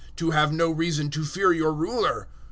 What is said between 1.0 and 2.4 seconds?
to fear your ruler.